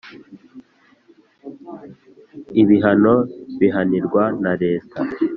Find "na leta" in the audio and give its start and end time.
4.43-4.99